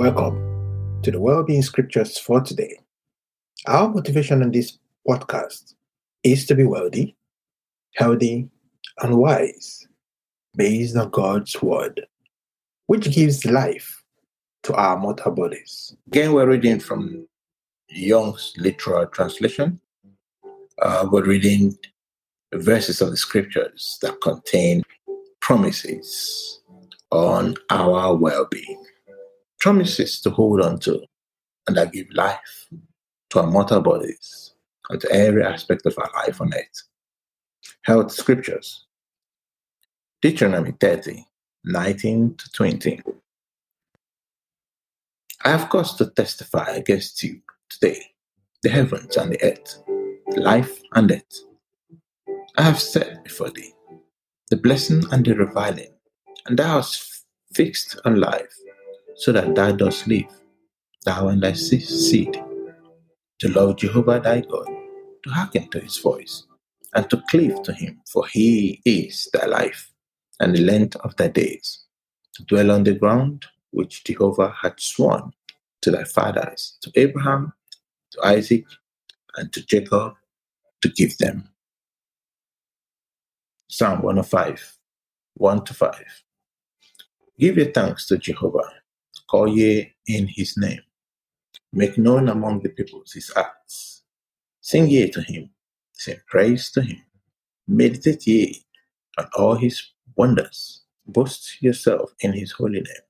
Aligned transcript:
Welcome 0.00 1.02
to 1.02 1.10
the 1.10 1.20
Wellbeing 1.20 1.60
Scriptures 1.60 2.16
for 2.16 2.40
today. 2.40 2.80
Our 3.66 3.86
motivation 3.86 4.42
on 4.42 4.50
this 4.50 4.78
podcast 5.06 5.74
is 6.24 6.46
to 6.46 6.54
be 6.54 6.64
wealthy, 6.64 7.18
healthy, 7.96 8.48
and 9.02 9.18
wise 9.18 9.86
based 10.56 10.96
on 10.96 11.10
God's 11.10 11.60
Word, 11.60 12.06
which 12.86 13.12
gives 13.12 13.44
life 13.44 14.02
to 14.62 14.72
our 14.72 14.96
mortal 14.96 15.32
bodies. 15.32 15.94
Again, 16.06 16.32
we're 16.32 16.48
reading 16.48 16.80
from 16.80 17.28
Young's 17.90 18.54
literal 18.56 19.04
translation. 19.04 19.82
Uh, 20.80 21.08
we're 21.12 21.26
reading 21.26 21.76
verses 22.54 23.02
of 23.02 23.10
the 23.10 23.18
scriptures 23.18 23.98
that 24.00 24.18
contain 24.22 24.82
promises 25.42 26.62
on 27.10 27.54
our 27.68 28.16
well 28.16 28.46
being, 28.50 28.82
promises 29.60 30.20
to 30.22 30.30
hold 30.30 30.60
on 30.60 30.78
to 30.80 31.00
and 31.66 31.76
that 31.76 31.92
give 31.92 32.06
life 32.12 32.68
to 33.30 33.40
our 33.40 33.46
mortal 33.46 33.80
bodies 33.80 34.54
and 34.88 35.00
to 35.00 35.10
every 35.12 35.44
aspect 35.44 35.86
of 35.86 35.96
our 35.98 36.10
life 36.14 36.40
on 36.40 36.52
earth. 36.52 36.82
Health 37.82 38.10
scriptures 38.12 38.86
Deuteronomy 40.22 40.72
30 40.72 41.24
19 41.64 42.34
to 42.36 42.50
20. 42.52 43.02
I 45.44 45.50
have 45.50 45.68
cause 45.68 45.94
to 45.96 46.10
testify 46.10 46.70
against 46.70 47.22
you 47.22 47.40
today, 47.68 48.00
the 48.62 48.70
heavens 48.70 49.16
and 49.16 49.32
the 49.32 49.42
earth, 49.42 49.82
life 50.36 50.80
and 50.94 51.08
death. 51.08 51.22
I 52.56 52.62
have 52.62 52.80
set 52.80 53.24
before 53.24 53.50
thee 53.50 53.72
the 54.50 54.56
blessing 54.56 55.04
and 55.12 55.24
the 55.24 55.34
reviling, 55.34 55.92
and 56.46 56.58
thou 56.58 56.76
hast 56.76 57.24
fixed 57.54 58.00
on 58.04 58.20
life, 58.20 58.52
so 59.20 59.32
that 59.32 59.54
thou 59.54 59.70
dost 59.70 60.06
live, 60.06 60.32
thou 61.04 61.28
and 61.28 61.42
thy 61.42 61.52
seed, 61.52 62.42
to 63.38 63.48
Lord 63.52 63.76
Jehovah 63.76 64.18
thy 64.18 64.40
God, 64.40 64.66
to 65.24 65.30
hearken 65.30 65.68
to 65.68 65.80
his 65.80 65.98
voice, 65.98 66.44
and 66.94 67.08
to 67.10 67.22
cleave 67.28 67.62
to 67.64 67.74
him, 67.74 68.00
for 68.10 68.26
he 68.28 68.80
is 68.86 69.28
thy 69.34 69.44
life, 69.44 69.92
and 70.40 70.56
the 70.56 70.62
length 70.62 70.96
of 70.96 71.14
thy 71.16 71.28
days, 71.28 71.84
to 72.34 72.44
dwell 72.44 72.70
on 72.70 72.84
the 72.84 72.94
ground 72.94 73.44
which 73.72 74.04
Jehovah 74.04 74.54
had 74.58 74.80
sworn 74.80 75.32
to 75.82 75.90
thy 75.90 76.04
fathers, 76.04 76.78
to 76.80 76.90
Abraham, 76.94 77.52
to 78.12 78.26
Isaac, 78.26 78.64
and 79.36 79.52
to 79.52 79.64
Jacob, 79.66 80.14
to 80.80 80.88
give 80.88 81.18
them. 81.18 81.46
Psalm 83.68 84.00
105, 84.00 84.78
1 85.34 85.64
to 85.66 85.74
5. 85.74 86.04
Give 87.38 87.58
your 87.58 87.70
thanks 87.72 88.06
to 88.06 88.16
Jehovah, 88.16 88.79
call 89.30 89.48
ye 89.48 89.94
in 90.08 90.26
his 90.26 90.56
name, 90.56 90.80
make 91.72 91.96
known 91.96 92.28
among 92.28 92.60
the 92.60 92.68
peoples 92.68 93.12
his 93.12 93.30
acts. 93.36 94.02
Sing 94.60 94.88
ye 94.88 95.08
to 95.10 95.22
him, 95.22 95.50
sing 95.92 96.16
praise 96.26 96.70
to 96.72 96.82
him, 96.82 97.00
meditate 97.68 98.26
ye 98.26 98.64
on 99.18 99.28
all 99.36 99.54
his 99.54 99.80
wonders, 100.16 100.82
boast 101.06 101.62
yourself 101.62 102.12
in 102.20 102.32
his 102.32 102.50
holy 102.50 102.80
name. 102.80 103.06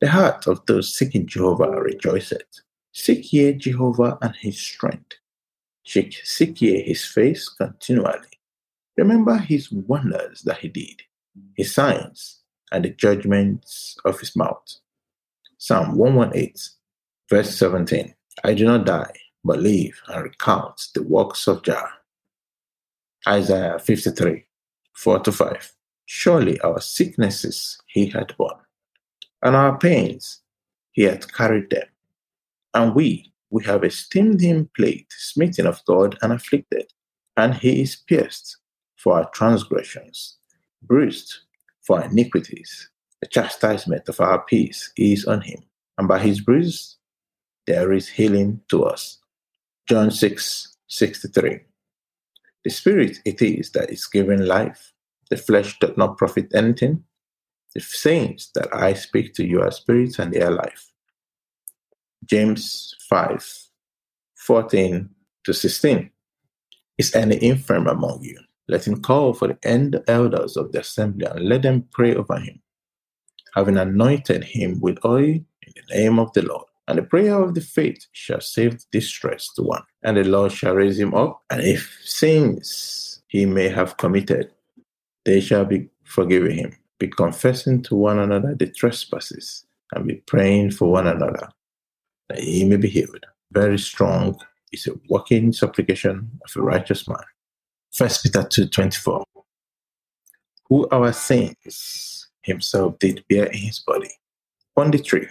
The 0.00 0.08
heart 0.08 0.46
of 0.46 0.64
those 0.66 0.94
seeking 0.94 1.26
Jehovah 1.26 1.70
rejoiceth. 1.70 2.60
Seek 2.92 3.32
ye 3.32 3.52
Jehovah 3.52 4.16
and 4.22 4.34
his 4.36 4.58
strength. 4.58 5.14
Seek, 5.84 6.14
seek 6.24 6.62
ye 6.62 6.82
his 6.82 7.04
face 7.04 7.48
continually. 7.48 8.38
Remember 8.96 9.36
his 9.38 9.72
wonders 9.72 10.42
that 10.42 10.58
he 10.58 10.68
did, 10.68 11.02
his 11.56 11.74
signs, 11.74 12.42
and 12.70 12.84
the 12.84 12.90
judgments 12.90 13.96
of 14.04 14.20
his 14.20 14.36
mouth. 14.36 14.78
Psalm 15.58 15.96
118, 15.96 16.54
verse 17.28 17.56
17. 17.58 18.14
I 18.44 18.54
do 18.54 18.64
not 18.64 18.86
die, 18.86 19.12
but 19.44 19.58
live 19.58 20.00
and 20.06 20.22
recount 20.22 20.80
the 20.94 21.02
works 21.02 21.48
of 21.48 21.62
Jah. 21.64 21.88
Isaiah 23.26 23.80
53, 23.80 24.46
4 24.94 25.18
to 25.18 25.32
5. 25.32 25.72
Surely 26.06 26.60
our 26.60 26.80
sicknesses 26.80 27.76
he 27.86 28.06
had 28.06 28.36
borne, 28.36 28.60
and 29.42 29.56
our 29.56 29.76
pains 29.76 30.40
he 30.92 31.02
had 31.02 31.32
carried 31.32 31.70
them. 31.70 31.88
And 32.72 32.94
we, 32.94 33.32
we 33.50 33.64
have 33.64 33.82
esteemed 33.82 34.40
him 34.40 34.70
plagued, 34.76 35.12
smitten 35.12 35.66
of 35.66 35.84
God, 35.86 36.16
and 36.22 36.32
afflicted. 36.32 36.92
And 37.36 37.54
he 37.54 37.82
is 37.82 37.96
pierced 37.96 38.58
for 38.96 39.14
our 39.14 39.28
transgressions, 39.30 40.38
bruised 40.82 41.34
for 41.82 41.98
our 41.98 42.04
iniquities. 42.04 42.90
The 43.20 43.28
chastisement 43.28 44.08
of 44.08 44.20
our 44.20 44.40
peace 44.44 44.92
is 44.96 45.24
on 45.24 45.42
him, 45.42 45.64
and 45.96 46.06
by 46.06 46.20
his 46.20 46.40
bruise 46.40 46.96
there 47.66 47.92
is 47.92 48.08
healing 48.08 48.60
to 48.68 48.84
us. 48.84 49.18
John 49.88 50.10
6 50.10 50.76
63. 50.88 51.60
The 52.64 52.70
Spirit 52.70 53.18
it 53.24 53.42
is 53.42 53.70
that 53.72 53.90
is 53.90 54.06
giving 54.06 54.44
life, 54.44 54.92
the 55.30 55.36
flesh 55.36 55.78
does 55.78 55.96
not 55.96 56.16
profit 56.16 56.54
anything. 56.54 57.04
The 57.74 57.80
sayings 57.80 58.50
that 58.54 58.74
I 58.74 58.94
speak 58.94 59.34
to 59.34 59.46
you 59.46 59.62
are 59.62 59.70
spirits 59.70 60.18
and 60.18 60.32
they 60.32 60.40
are 60.40 60.50
life. 60.50 60.90
James 62.24 62.94
5 63.08 63.68
14 64.36 65.08
to 65.44 65.52
16. 65.52 66.10
Is 66.96 67.14
any 67.14 67.42
infirm 67.42 67.86
among 67.86 68.22
you? 68.22 68.38
Let 68.66 68.86
him 68.86 69.00
call 69.02 69.34
for 69.34 69.48
the 69.48 69.58
end 69.62 70.00
elders 70.08 70.56
of 70.56 70.72
the 70.72 70.80
assembly 70.80 71.26
and 71.26 71.48
let 71.48 71.62
them 71.62 71.86
pray 71.92 72.14
over 72.14 72.38
him, 72.38 72.60
having 73.54 73.76
anointed 73.76 74.44
him 74.44 74.80
with 74.80 74.98
oil 75.04 75.24
in 75.24 75.44
the 75.74 75.94
name 75.94 76.18
of 76.18 76.32
the 76.32 76.42
Lord. 76.42 76.66
And 76.86 76.98
the 76.98 77.02
prayer 77.02 77.42
of 77.42 77.54
the 77.54 77.60
faith 77.60 78.06
shall 78.12 78.40
save 78.40 78.78
the 78.78 78.84
distressed 78.92 79.58
one, 79.58 79.82
and 80.02 80.16
the 80.16 80.24
Lord 80.24 80.52
shall 80.52 80.74
raise 80.74 80.98
him 80.98 81.14
up. 81.14 81.42
And 81.50 81.62
if 81.62 82.00
sins 82.02 83.20
he 83.28 83.44
may 83.44 83.68
have 83.68 83.98
committed, 83.98 84.50
they 85.24 85.40
shall 85.40 85.66
be 85.66 85.88
forgiven 86.04 86.52
him. 86.52 86.76
Be 86.98 87.08
confessing 87.08 87.82
to 87.82 87.94
one 87.94 88.18
another 88.18 88.54
the 88.54 88.66
trespasses, 88.66 89.66
and 89.92 90.06
be 90.06 90.14
praying 90.26 90.70
for 90.70 90.90
one 90.90 91.06
another, 91.06 91.48
that 92.30 92.40
he 92.40 92.64
may 92.64 92.76
be 92.76 92.88
healed. 92.88 93.24
Very 93.52 93.78
strong 93.78 94.38
is 94.72 94.86
a 94.86 94.92
working 95.08 95.52
supplication 95.52 96.30
of 96.44 96.56
a 96.56 96.62
righteous 96.62 97.06
man. 97.06 97.18
First 97.92 98.22
Peter 98.22 98.42
2.24 98.42 99.24
Who 100.68 100.88
our 100.90 101.12
sins 101.12 102.27
himself 102.48 102.98
did 102.98 103.24
bear 103.28 103.46
in 103.46 103.58
his 103.58 103.78
body 103.78 104.10
on 104.76 104.90
the 104.90 104.98
tree, 104.98 105.28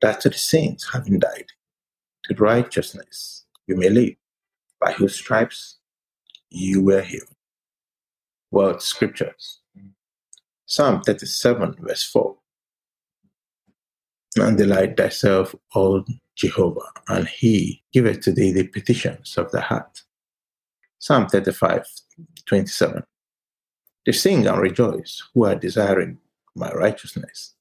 that 0.00 0.20
to 0.20 0.28
the 0.28 0.38
saints 0.38 0.90
having 0.92 1.18
died, 1.18 1.46
to 2.24 2.34
righteousness 2.34 3.44
you 3.66 3.76
may 3.76 3.88
live, 3.88 4.14
by 4.80 4.92
whose 4.92 5.14
stripes 5.14 5.78
you 6.50 6.82
were 6.82 7.02
healed. 7.02 7.34
World 8.50 8.80
Scriptures 8.80 9.60
Psalm 10.66 11.02
37 11.02 11.76
verse 11.80 12.04
4 12.04 12.36
And 14.36 14.58
delight 14.58 14.96
thyself, 14.96 15.54
O 15.74 16.04
Jehovah, 16.36 16.92
and 17.08 17.26
he 17.26 17.82
giveth 17.92 18.20
to 18.20 18.32
thee 18.32 18.52
the 18.52 18.66
petitions 18.68 19.36
of 19.36 19.50
the 19.50 19.60
heart. 19.60 20.02
Psalm 20.98 21.26
35, 21.26 21.86
27. 22.46 23.02
They 24.08 24.12
sing 24.12 24.46
and 24.46 24.58
rejoice 24.58 25.22
who 25.34 25.44
are 25.44 25.54
desiring 25.54 26.16
my 26.56 26.72
righteousness. 26.72 27.52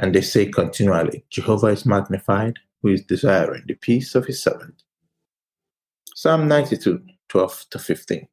And 0.00 0.12
they 0.12 0.20
say 0.20 0.46
continually, 0.46 1.24
Jehovah 1.30 1.68
is 1.68 1.86
magnified, 1.86 2.56
who 2.82 2.88
is 2.88 3.04
desiring 3.04 3.62
the 3.68 3.74
peace 3.74 4.16
of 4.16 4.26
his 4.26 4.42
servant. 4.42 4.82
Psalm 6.16 6.48
92, 6.48 7.00
12 7.28 7.66
to 7.70 7.78
15. 7.78 8.26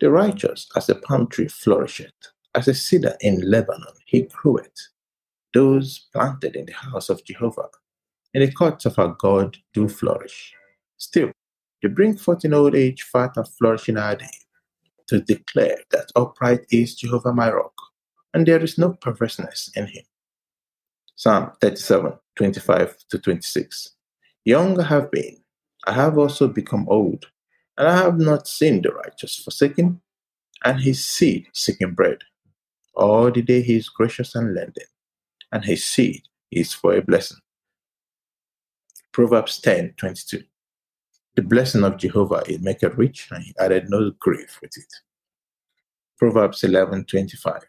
The 0.00 0.10
righteous 0.10 0.70
as 0.74 0.88
a 0.88 0.94
palm 0.94 1.26
tree 1.26 1.48
flourisheth, 1.48 2.32
as 2.54 2.66
a 2.66 2.72
cedar 2.72 3.14
in 3.20 3.42
Lebanon, 3.42 3.92
he 4.06 4.22
groweth. 4.22 4.88
Those 5.52 6.06
planted 6.14 6.56
in 6.56 6.64
the 6.64 6.72
house 6.72 7.10
of 7.10 7.26
Jehovah, 7.26 7.68
in 8.32 8.40
the 8.40 8.50
courts 8.50 8.86
of 8.86 8.98
our 8.98 9.14
God, 9.20 9.58
do 9.74 9.86
flourish. 9.86 10.54
Still, 10.96 11.30
to 11.82 11.90
bring 11.90 12.16
forth 12.16 12.46
in 12.46 12.54
old 12.54 12.74
age 12.74 13.02
fat 13.02 13.32
and 13.36 13.46
flourish 13.46 13.90
in 13.90 13.98
our 13.98 14.16
day, 14.16 14.30
to 15.08 15.20
declare 15.20 15.78
that 15.90 16.12
upright 16.14 16.66
is 16.70 16.94
Jehovah 16.94 17.32
my 17.32 17.50
rock, 17.50 17.74
and 18.32 18.46
there 18.46 18.62
is 18.62 18.78
no 18.78 18.92
perverseness 18.92 19.70
in 19.74 19.86
him. 19.86 20.04
Psalm 21.16 21.50
37, 21.60 22.12
25 22.36 22.96
to 23.10 23.18
26. 23.18 23.94
Young 24.44 24.80
I 24.80 24.84
have 24.84 25.10
been, 25.10 25.36
I 25.86 25.92
have 25.92 26.16
also 26.16 26.46
become 26.46 26.86
old, 26.88 27.26
and 27.76 27.88
I 27.88 27.96
have 27.96 28.18
not 28.18 28.46
seen 28.46 28.82
the 28.82 28.92
righteous 28.92 29.36
forsaken, 29.36 30.00
and 30.64 30.80
his 30.80 31.04
seed 31.04 31.46
seeking 31.52 31.94
bread. 31.94 32.18
All 32.94 33.30
the 33.30 33.42
day 33.42 33.62
he 33.62 33.76
is 33.76 33.88
gracious 33.88 34.34
and 34.34 34.54
lending, 34.54 34.86
and 35.52 35.64
his 35.64 35.84
seed 35.84 36.22
is 36.50 36.72
for 36.72 36.94
a 36.94 37.02
blessing. 37.02 37.38
Proverbs 39.12 39.58
10, 39.60 39.94
22. 39.96 40.42
The 41.38 41.44
blessing 41.44 41.84
of 41.84 41.98
Jehovah 41.98 42.42
it 42.48 42.62
maketh 42.62 42.96
rich, 42.96 43.28
and 43.30 43.44
he 43.44 43.54
added 43.60 43.88
no 43.88 44.10
grief 44.18 44.58
with 44.60 44.76
it. 44.76 44.92
Proverbs 46.18 46.64
eleven 46.64 47.04
twenty 47.04 47.36
five. 47.36 47.62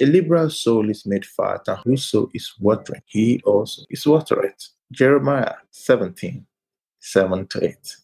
A 0.00 0.06
liberal 0.06 0.48
soul 0.48 0.88
is 0.88 1.04
made 1.04 1.26
fat, 1.26 1.62
and 1.66 1.78
whoso 1.78 2.30
is 2.32 2.54
watering, 2.60 3.02
he 3.06 3.40
also 3.44 3.82
is 3.90 4.06
watereth. 4.06 4.68
Jeremiah 4.92 5.54
17, 5.72 6.46
7 7.00 7.46
to 7.48 7.64
8. 7.64 7.96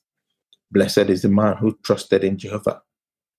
Blessed 0.72 1.08
is 1.08 1.22
the 1.22 1.28
man 1.28 1.56
who 1.58 1.78
trusted 1.84 2.24
in 2.24 2.36
Jehovah, 2.36 2.82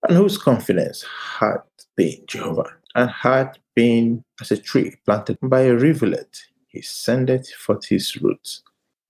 and 0.07 0.15
whose 0.15 0.37
confidence 0.37 1.03
had 1.37 1.63
been 1.97 2.23
Jehovah, 2.27 2.77
and 2.95 3.09
had 3.09 3.59
been 3.75 4.23
as 4.39 4.51
a 4.51 4.57
tree 4.57 4.95
planted 5.03 5.37
by 5.41 5.63
a 5.63 5.75
rivulet. 5.75 6.43
He 6.69 6.81
sendeth 6.81 7.51
forth 7.55 7.89
his 7.89 8.15
roots, 8.21 8.63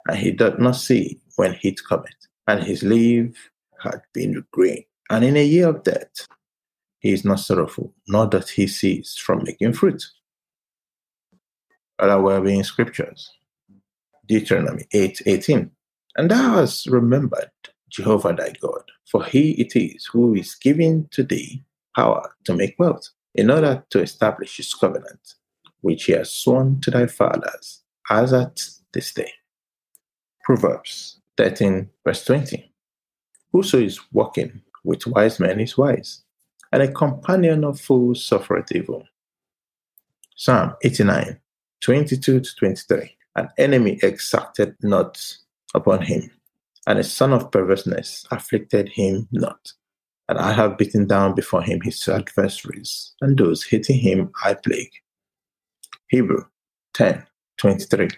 and 0.07 0.17
he 0.17 0.31
doth 0.31 0.57
not 0.57 0.71
see 0.71 1.19
when 1.35 1.53
heat 1.53 1.79
cometh, 1.87 2.15
and 2.51 2.63
his 2.63 2.83
leaf 2.83 3.49
had 3.81 4.01
been 4.13 4.45
green. 4.51 4.83
And 5.09 5.23
in 5.23 5.37
a 5.37 5.45
year 5.45 5.69
of 5.69 5.83
death, 5.83 6.27
he 6.99 7.13
is 7.13 7.23
not 7.23 7.39
sorrowful, 7.39 7.93
nor 8.07 8.27
doth 8.27 8.49
he 8.49 8.67
cease 8.67 9.17
from 9.17 9.43
making 9.43 9.73
fruit. 9.73 10.03
Other 11.97 12.21
well-being 12.21 12.63
scriptures. 12.63 13.31
Deuteronomy 14.25 14.83
8 14.91 15.21
18. 15.25 15.71
And 16.17 16.29
thou 16.29 16.55
hast 16.55 16.87
remembered 16.87 17.51
Jehovah 17.89 18.33
thy 18.33 18.53
God, 18.61 18.83
for 19.09 19.23
he 19.23 19.51
it 19.51 19.75
is 19.75 20.05
who 20.11 20.35
is 20.35 20.55
giving 20.55 21.07
to 21.11 21.23
thee 21.23 21.63
power 21.95 22.33
to 22.43 22.53
make 22.53 22.75
wealth, 22.77 23.09
in 23.33 23.49
order 23.49 23.83
to 23.91 24.01
establish 24.01 24.57
his 24.57 24.73
covenant, 24.73 25.35
which 25.79 26.03
he 26.05 26.13
has 26.13 26.31
sworn 26.31 26.81
to 26.81 26.91
thy 26.91 27.07
fathers, 27.07 27.81
as 28.09 28.33
at 28.33 28.61
this 28.93 29.13
day. 29.13 29.31
Proverbs 30.43 31.20
13, 31.41 31.89
verse 32.05 32.23
20. 32.25 32.71
Whoso 33.51 33.79
is 33.79 33.99
walking 34.13 34.61
with 34.83 35.07
wise 35.07 35.39
men 35.39 35.59
is 35.59 35.75
wise, 35.75 36.21
and 36.71 36.83
a 36.83 36.91
companion 36.91 37.63
of 37.63 37.81
fools 37.81 38.23
suffereth 38.23 38.71
evil. 38.71 39.07
Psalm 40.35 40.75
89, 40.83 41.39
22 41.81 42.41
to 42.41 42.55
23. 42.59 43.17
An 43.37 43.49
enemy 43.57 43.97
exacted 44.03 44.75
not 44.83 45.19
upon 45.73 46.03
him, 46.03 46.29
and 46.85 46.99
a 46.99 47.03
son 47.03 47.33
of 47.33 47.49
perverseness 47.49 48.23
afflicted 48.29 48.89
him 48.89 49.27
not. 49.31 49.73
And 50.29 50.37
I 50.37 50.53
have 50.53 50.77
beaten 50.77 51.07
down 51.07 51.33
before 51.33 51.63
him 51.63 51.81
his 51.81 52.07
adversaries, 52.07 53.15
and 53.19 53.35
those 53.35 53.63
hating 53.63 53.97
him 53.97 54.31
I 54.45 54.53
plague. 54.53 54.93
Hebrew 56.07 56.43
10, 56.93 57.25
23. 57.57 58.09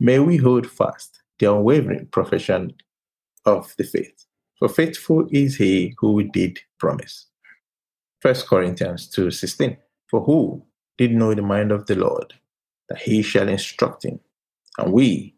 May 0.00 0.18
we 0.18 0.36
hold 0.36 0.68
fast 0.68 1.21
the 1.42 1.52
unwavering 1.52 2.06
profession 2.06 2.72
of 3.44 3.74
the 3.76 3.84
faith 3.84 4.26
for 4.62 4.68
faithful 4.68 5.26
is 5.32 5.56
he 5.56 5.92
who 5.98 6.22
did 6.22 6.60
promise. 6.78 7.26
1 8.20 8.46
Corinthians 8.48 9.10
2:16. 9.10 9.76
For 10.08 10.20
who 10.20 10.64
did 10.96 11.10
know 11.10 11.34
the 11.34 11.42
mind 11.42 11.72
of 11.72 11.86
the 11.86 11.96
Lord, 11.96 12.34
that 12.88 12.98
he 12.98 13.22
shall 13.22 13.48
instruct 13.48 14.04
him? 14.04 14.20
And 14.78 14.92
we, 14.92 15.34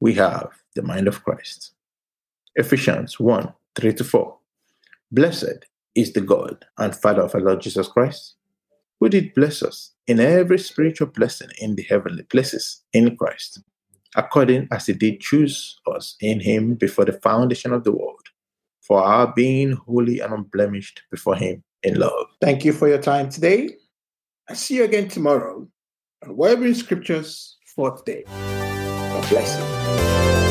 we 0.00 0.14
have 0.14 0.50
the 0.74 0.82
mind 0.82 1.06
of 1.06 1.22
Christ. 1.22 1.74
Ephesians 2.56 3.20
1 3.20 3.54
3 3.76 3.92
to 3.92 4.02
4. 4.02 4.36
Blessed 5.12 5.66
is 5.94 6.12
the 6.12 6.20
God 6.20 6.64
and 6.76 6.92
Father 6.92 7.22
of 7.22 7.36
our 7.36 7.40
Lord 7.40 7.60
Jesus 7.60 7.86
Christ, 7.86 8.34
who 8.98 9.08
did 9.08 9.32
bless 9.32 9.62
us 9.62 9.92
in 10.08 10.18
every 10.18 10.58
spiritual 10.58 11.06
blessing 11.06 11.50
in 11.58 11.76
the 11.76 11.84
heavenly 11.84 12.24
places 12.24 12.82
in 12.92 13.16
Christ, 13.16 13.60
according 14.16 14.68
as 14.72 14.86
he 14.86 14.92
did 14.92 15.20
choose 15.20 15.78
us 15.86 16.16
in 16.20 16.40
him 16.40 16.74
before 16.74 17.04
the 17.04 17.12
foundation 17.12 17.72
of 17.72 17.84
the 17.84 17.92
world 17.92 18.26
for 18.86 19.02
our 19.02 19.32
being 19.34 19.72
holy 19.72 20.20
and 20.20 20.32
unblemished 20.32 21.02
before 21.10 21.34
Him 21.34 21.62
in 21.82 21.98
love. 21.98 22.26
Thank 22.40 22.64
you 22.64 22.72
for 22.72 22.88
your 22.88 23.02
time 23.02 23.28
today. 23.28 23.70
I'll 24.48 24.56
see 24.56 24.76
you 24.76 24.84
again 24.84 25.08
tomorrow 25.08 25.66
on 26.22 26.36
Wellbeing 26.36 26.74
Scriptures 26.74 27.56
for 27.74 27.96
today. 27.96 28.22
God 28.26 29.28
bless 29.28 29.58
you. 29.58 30.45